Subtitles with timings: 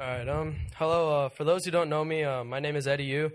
[0.00, 0.28] All right.
[0.28, 0.54] Um.
[0.76, 1.24] Hello.
[1.24, 3.32] Uh, for those who don't know me, uh, my name is Eddie Yu.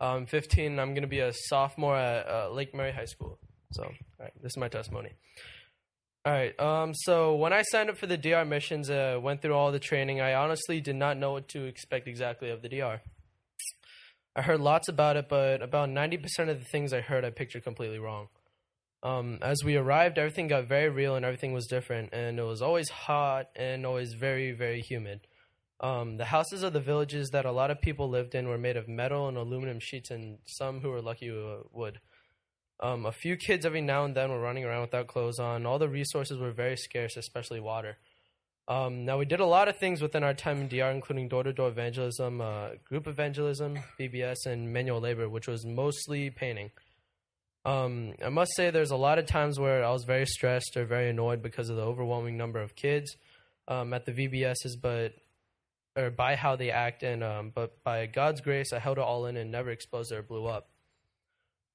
[0.00, 0.72] I'm 15.
[0.72, 3.38] And I'm going to be a sophomore at uh, Lake Mary High School.
[3.72, 4.32] So, all right.
[4.42, 5.10] This is my testimony.
[6.24, 6.58] All right.
[6.58, 6.94] Um.
[6.94, 10.22] So when I signed up for the DR missions, uh, went through all the training.
[10.22, 13.02] I honestly did not know what to expect exactly of the DR.
[14.34, 17.62] I heard lots about it, but about 90% of the things I heard, I pictured
[17.62, 18.28] completely wrong.
[19.02, 22.62] Um, as we arrived, everything got very real and everything was different, and it was
[22.62, 25.20] always hot and always very, very humid.
[25.80, 28.76] Um, the houses of the villages that a lot of people lived in were made
[28.76, 32.00] of metal and aluminum sheets, and some who were lucky uh, wood.
[32.80, 35.66] Um, a few kids every now and then were running around without clothes on.
[35.66, 37.96] All the resources were very scarce, especially water.
[38.68, 41.44] Um, now, we did a lot of things within our time in DR, including door
[41.44, 46.70] to door evangelism, uh, group evangelism, VBS, and manual labor, which was mostly painting.
[47.64, 50.84] Um, I must say, there's a lot of times where I was very stressed or
[50.84, 53.16] very annoyed because of the overwhelming number of kids
[53.68, 55.12] um, at the VBSs, but
[55.96, 59.26] or by how they act, and um, but by God's grace, I held it all
[59.26, 60.68] in and never exploded or blew up.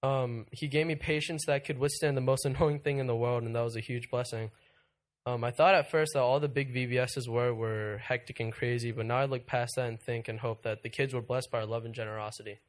[0.03, 3.43] Um, he gave me patience that could withstand the most annoying thing in the world,
[3.43, 4.51] and that was a huge blessing.
[5.25, 8.91] Um, I thought at first that all the big VBSs were were hectic and crazy,
[8.91, 11.51] but now I look past that and think and hope that the kids were blessed
[11.51, 12.59] by our love and generosity.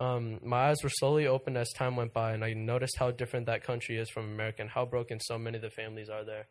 [0.00, 3.46] Um, my eyes were slowly opened as time went by, and I noticed how different
[3.46, 6.46] that country is from America and how broken so many of the families are there.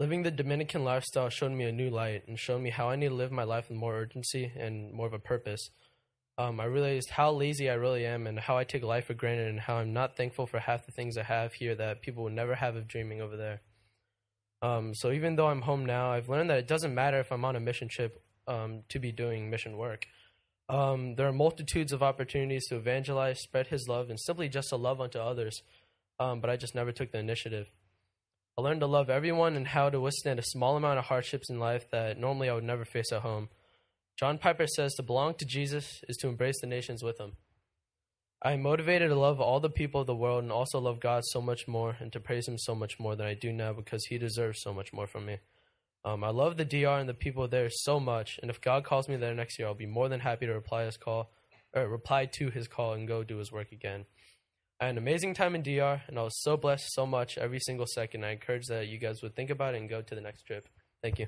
[0.00, 3.08] Living the Dominican lifestyle showed me a new light and showed me how I need
[3.08, 5.70] to live my life with more urgency and more of a purpose.
[6.38, 9.48] Um, I realized how lazy I really am and how I take life for granted
[9.48, 12.32] and how I'm not thankful for half the things I have here that people would
[12.32, 13.60] never have of dreaming over there.
[14.62, 17.44] Um, so even though I'm home now, I've learned that it doesn't matter if I'm
[17.44, 20.06] on a mission trip um, to be doing mission work.
[20.68, 24.76] Um, there are multitudes of opportunities to evangelize, spread His love, and simply just to
[24.76, 25.62] love unto others.
[26.20, 27.72] Um, but I just never took the initiative.
[28.58, 31.60] I learned to love everyone and how to withstand a small amount of hardships in
[31.60, 33.50] life that normally I would never face at home.
[34.18, 37.34] John Piper says to belong to Jesus is to embrace the nations with him.
[38.42, 41.22] I am motivated to love all the people of the world and also love God
[41.26, 44.04] so much more and to praise Him so much more than I do now because
[44.06, 45.38] He deserves so much more from me.
[46.04, 49.08] Um, I love the DR and the people there so much, and if God calls
[49.08, 51.30] me there next year, I'll be more than happy to reply His call,
[51.74, 54.06] or reply to His call and go do His work again.
[54.80, 57.58] I had an amazing time in DR, and I was so blessed so much every
[57.58, 58.24] single second.
[58.24, 60.68] I encourage that you guys would think about it and go to the next trip.
[61.02, 61.26] Thank you.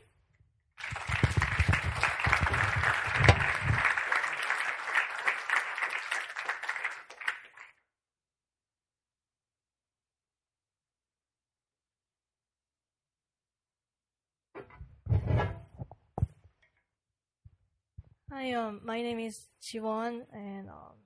[18.31, 21.00] Hi, um, my name is Jiwon, and um,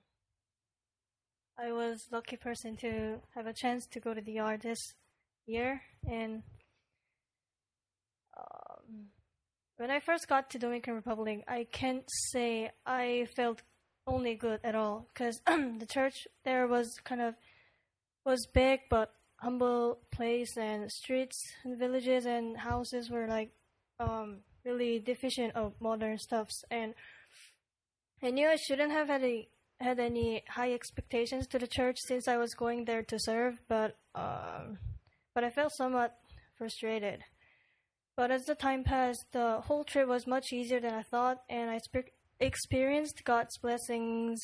[1.57, 4.93] I was lucky person to have a chance to go to DR this
[5.45, 5.81] year.
[6.09, 6.43] And
[8.37, 9.07] um,
[9.77, 13.61] when I first got to Dominican Republic, I can't say I felt
[14.07, 17.35] only good at all because the church there was kind of
[18.25, 23.51] was big but humble place, and streets and villages and houses were like
[23.99, 26.93] um, really deficient of modern stuffs and
[28.23, 29.49] I knew I shouldn't have had any,
[29.79, 33.97] had any high expectations to the church since I was going there to serve, but
[34.13, 34.77] um,
[35.33, 36.15] but I felt somewhat
[36.57, 37.21] frustrated.
[38.15, 41.69] But as the time passed, the whole trip was much easier than I thought, and
[41.69, 44.39] I spe- experienced God's blessings.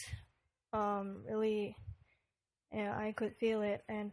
[0.74, 1.76] Um, really,
[2.74, 4.12] yeah, I could feel it, and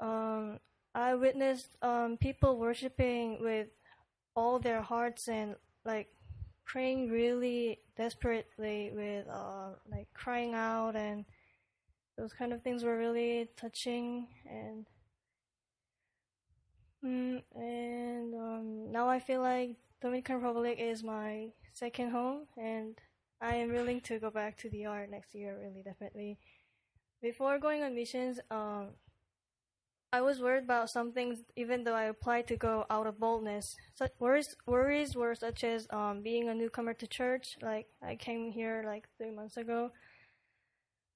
[0.00, 0.58] um,
[0.94, 3.68] I witnessed um, people worshiping with
[4.34, 6.08] all their hearts and like
[6.68, 11.24] praying really desperately with uh, like crying out and
[12.18, 14.86] those kind of things were really touching and
[17.04, 23.00] mm, and um, now I feel like Dominican Republic is my second home and
[23.40, 26.38] I am willing to go back to the DR next year really definitely.
[27.22, 28.88] Before going on missions um,
[30.12, 33.76] I was worried about some things, even though I applied to go out of boldness.
[34.18, 37.56] Worries, worries were such as um, being a newcomer to church.
[37.62, 39.92] Like I came here like three months ago,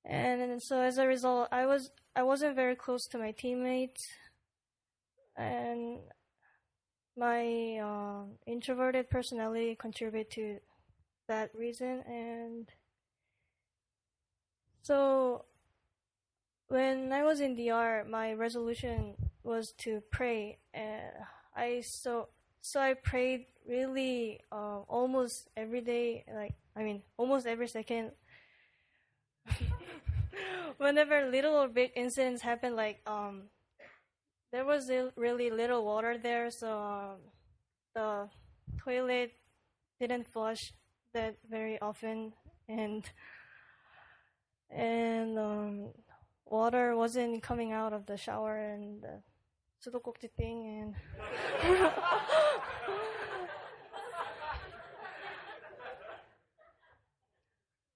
[0.04, 4.06] and so as a result, I was I wasn't very close to my teammates,
[5.36, 6.00] and
[7.16, 10.58] my uh, introverted personality contributed to
[11.28, 12.02] that reason.
[12.06, 12.68] And
[14.82, 15.44] so
[16.72, 19.14] when I was in DR, my resolution
[19.44, 21.12] was to pray, and
[21.54, 22.28] I so
[22.62, 26.24] so I prayed really uh, almost every day.
[26.32, 28.12] Like I mean, almost every second.
[30.78, 33.50] Whenever little or big incidents happen, like um,
[34.50, 37.16] there was really little water there, so um,
[37.94, 38.28] the
[38.78, 39.32] toilet
[40.00, 40.72] didn't flush
[41.12, 42.32] that very often,
[42.66, 43.04] and
[44.70, 45.88] and um,
[46.52, 49.22] water wasn't coming out of the shower and the
[49.82, 50.94] sudokokji thing and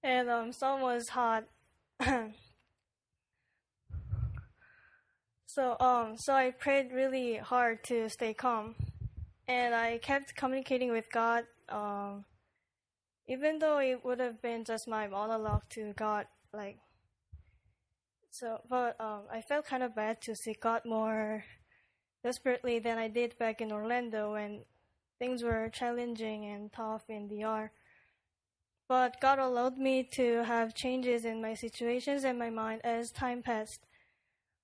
[0.03, 1.43] and um, sun was hot.
[5.45, 8.75] so um, so I prayed really hard to stay calm,
[9.47, 11.45] and I kept communicating with God.
[11.69, 12.25] Um,
[13.27, 16.79] even though it would have been just my monologue to God, like
[18.29, 21.43] so, but um, I felt kind of bad to seek God more
[22.23, 24.65] desperately than I did back in Orlando when
[25.19, 27.71] things were challenging and tough in DR.
[28.87, 33.41] But God allowed me to have changes in my situations and my mind as time
[33.41, 33.81] passed.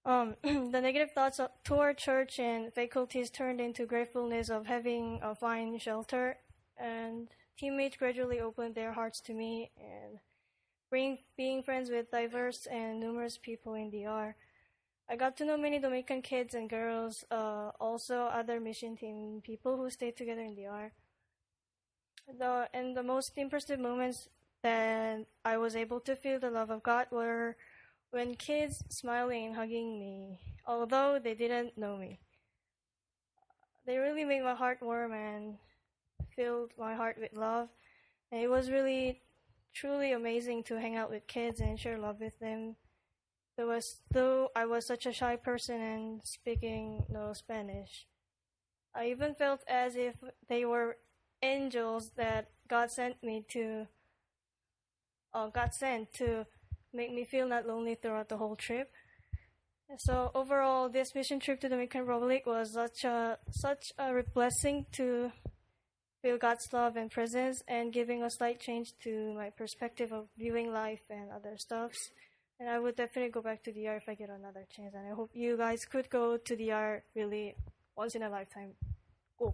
[0.06, 5.78] Um, the negative thoughts toward church and faculties turned into gratefulness of having a fine
[5.80, 6.38] shelter,
[6.78, 10.20] and teammates gradually opened their hearts to me and
[10.94, 14.36] bring, being friends with diverse and numerous people in DR.
[15.10, 19.76] I got to know many Dominican kids and girls, uh, also other mission team people
[19.76, 20.92] who stayed together in DR.
[22.38, 24.30] The and the most impressive moments
[24.62, 27.58] that I was able to feel the love of God were
[28.12, 30.38] when kids smiling and hugging me,
[30.68, 32.20] although they didn't know me.
[33.88, 35.58] They really made my heart warm and
[36.36, 37.70] filled my heart with love.
[38.32, 39.22] And it was really,
[39.74, 42.76] truly amazing to hang out with kids and share love with them.
[43.58, 48.08] There was, though I was such a shy person and speaking no Spanish.
[48.96, 50.16] I even felt as if
[50.48, 50.98] they were
[51.42, 53.88] angels that God sent me to,
[55.34, 56.46] uh, God sent to
[56.94, 58.92] make me feel not lonely throughout the whole trip.
[59.98, 64.86] So overall, this mission trip to the Dominican Republic was such a such a blessing
[64.94, 65.32] to
[66.24, 70.72] feel God's love and presence, and giving a slight change to my perspective of viewing
[70.72, 72.12] life and other stuffs.
[72.60, 74.96] And I would definitely go back to the DR if I get another chance.
[74.96, 77.56] And I hope you guys could go to the DR really
[77.98, 78.72] once in a lifetime.
[79.38, 79.54] Go.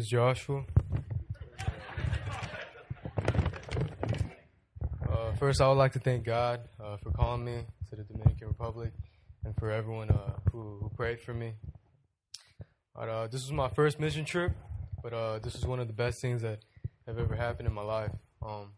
[0.00, 0.64] Is Joshua.
[5.06, 8.48] Uh, first, I would like to thank God uh, for calling me to the Dominican
[8.48, 8.92] Republic
[9.44, 11.52] and for everyone uh, who, who, prayed for me.
[12.96, 14.52] Uh, this was my first mission trip,
[15.02, 16.60] but uh, this was one of the best things that
[17.06, 18.12] have ever happened in my life.
[18.40, 18.72] Um,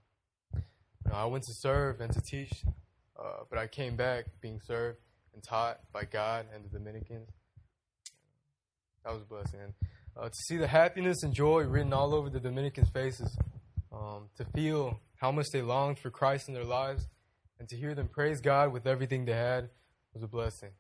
[0.57, 0.61] you
[1.07, 2.65] know, I went to serve and to teach,
[3.17, 4.99] uh, but I came back being served
[5.35, 7.29] and taught by God and the Dominicans.
[9.05, 9.61] That was a blessing.
[10.17, 13.37] Uh, to see the happiness and joy written all over the Dominicans' faces,
[13.93, 17.09] um, to feel how much they longed for Christ in their lives,
[17.59, 19.71] and to hear them praise God with everything they had
[20.13, 20.71] was a blessing.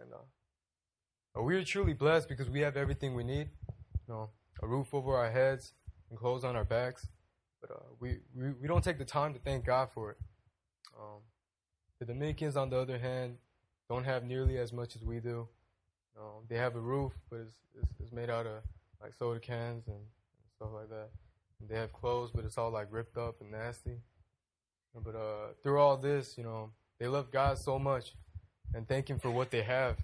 [0.00, 3.48] And uh, we are truly blessed because we have everything we need.
[4.08, 4.30] You know,
[4.62, 5.72] a roof over our heads
[6.08, 7.06] and clothes on our backs.
[7.60, 10.16] But uh, we, we, we don't take the time to thank God for it.
[10.98, 11.20] Um,
[11.98, 13.36] the Dominicans, on the other hand,
[13.88, 15.48] don't have nearly as much as we do.
[16.18, 18.62] Um, they have a roof, but it's, it's, it's made out of
[19.00, 20.00] like soda cans and,
[20.56, 21.08] stuff like that.
[21.58, 24.02] And they have clothes, but it's all like ripped up and nasty.
[24.94, 28.12] But uh, through all this, you know, they love God so much
[28.74, 29.96] and thank Him for what they have.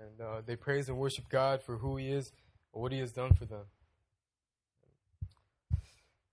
[0.00, 2.32] And uh, they praise and worship God for who He is
[2.72, 3.66] or what He has done for them.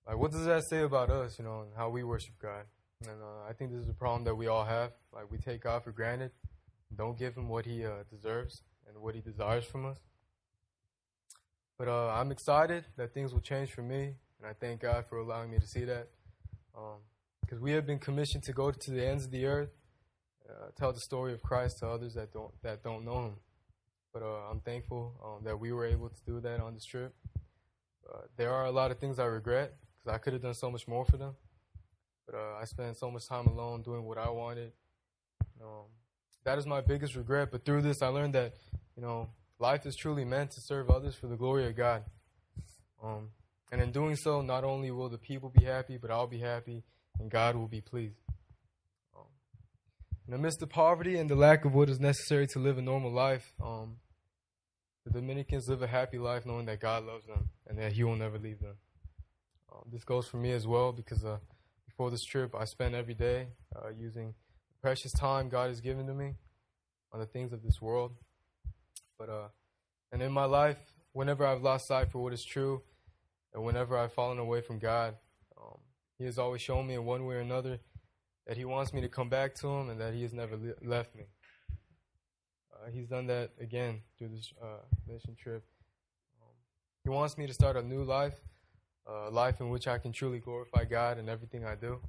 [0.07, 2.63] Like, what does that say about us, you know, and how we worship God?
[3.01, 4.91] And uh, I think this is a problem that we all have.
[5.13, 6.31] Like, we take God for granted,
[6.95, 9.97] don't give Him what He uh, deserves and what He desires from us.
[11.77, 15.17] But uh, I'm excited that things will change for me, and I thank God for
[15.17, 16.07] allowing me to see that.
[17.41, 19.69] Because um, we have been commissioned to go to the ends of the earth,
[20.49, 23.35] uh, tell the story of Christ to others that don't that don't know Him.
[24.13, 27.15] But uh, I'm thankful um, that we were able to do that on this trip.
[28.07, 30.69] Uh, there are a lot of things I regret because I could have done so
[30.69, 31.35] much more for them.
[32.27, 34.71] But uh, I spent so much time alone doing what I wanted.
[35.61, 35.85] Um,
[36.43, 37.49] that is my biggest regret.
[37.51, 38.53] But through this, I learned that
[38.95, 39.29] you know
[39.63, 42.03] life is truly meant to serve others for the glory of God.
[43.01, 43.29] Um,
[43.71, 46.83] and in doing so, not only will the people be happy, but I'll be happy,
[47.17, 48.19] and God will be pleased.
[49.17, 53.53] Um, the poverty and the lack of what is necessary to live a normal life,
[53.63, 53.95] um,
[55.05, 58.17] the Dominicans live a happy life knowing that God loves them and that He will
[58.17, 58.75] never leave them.
[59.71, 61.37] Um, this goes for me as well because uh,
[61.87, 66.05] before this trip, I spent every day uh, using the precious time God has given
[66.07, 66.33] to me
[67.13, 68.11] on the things of this world.
[69.25, 69.47] But uh,
[70.11, 70.77] and in my life,
[71.13, 72.81] whenever I've lost sight for what is true,
[73.53, 75.15] And whenever I've fallen away from God,
[75.57, 75.77] um,
[76.17, 77.79] He has always shown me in one way or another
[78.47, 80.89] that He wants me to come back to Him and that He has never le-
[80.89, 81.23] left me.
[82.73, 85.63] Uh, he's done that again through this uh, mission trip.
[86.41, 86.55] Um,
[87.05, 88.41] he wants me to start a new life,
[89.07, 92.01] a life in which I can truly glorify God in everything I do.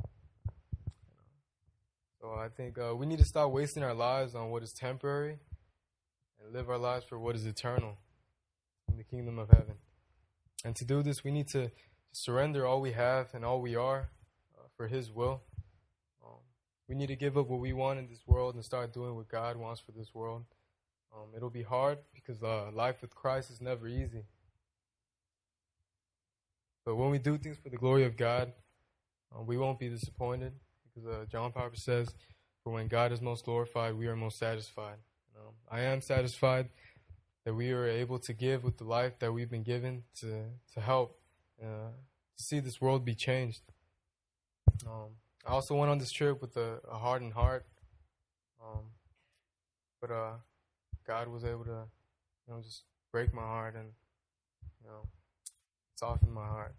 [2.21, 5.39] So I think uh, we need to stop wasting our lives on what is temporary
[6.45, 7.97] and live our lives for what is eternal
[8.89, 9.77] in the kingdom of heaven.
[10.65, 11.71] And to do this, we need to
[12.13, 14.09] surrender all we have and all we are
[14.57, 15.43] uh, for His will.
[16.25, 16.39] Um,
[16.89, 19.29] we need to give up what we want in this world and start doing what
[19.29, 20.45] God wants for this world.
[21.15, 24.25] Um, it'll be hard because uh, life with Christ is never easy.
[26.85, 28.53] But when we do things for the glory of God,
[29.35, 30.53] uh, we won't be disappointed
[30.85, 32.15] because uh, John Piper says,
[32.63, 34.97] "For when God is most glorified, we are most satisfied."
[35.37, 36.69] Um, I am satisfied
[37.45, 40.81] that we are able to give with the life that we've been given to to
[40.81, 41.19] help
[41.63, 41.91] uh,
[42.37, 43.63] see this world be changed.
[44.87, 45.11] Um,
[45.47, 47.67] I also went on this trip with a, a hardened heart,
[48.63, 48.85] um,
[50.01, 50.33] but uh,
[51.07, 51.85] God was able to,
[52.47, 53.89] you know, just break my heart and
[54.83, 55.07] you know
[55.97, 56.75] soften my heart.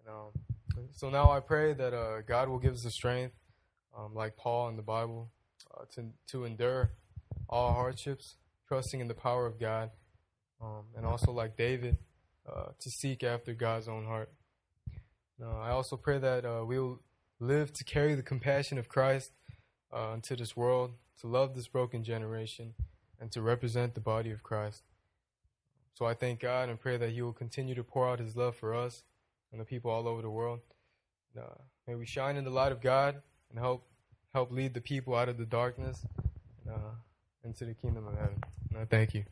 [0.00, 3.34] And um, so now I pray that uh, God will give us the strength,
[3.96, 5.30] um, like Paul in the Bible,
[5.74, 6.90] uh, to to endure
[7.54, 8.34] all hardships,
[8.66, 9.90] trusting in the power of God,
[10.60, 11.96] um, and also like David,
[12.52, 14.32] uh, to seek after God's own heart.
[15.40, 17.00] Uh, I also pray that uh, we'll
[17.38, 19.30] live to carry the compassion of Christ
[19.94, 22.74] uh, into this world, to love this broken generation,
[23.20, 24.82] and to represent the body of Christ.
[25.94, 28.56] So I thank God and pray that He will continue to pour out His love
[28.56, 29.04] for us
[29.52, 30.58] and the people all over the world.
[31.86, 33.86] May we shine in the light of God and help
[34.32, 36.04] help lead the people out of the darkness
[37.44, 38.38] into the kingdom of heaven.
[38.76, 39.24] I thank you.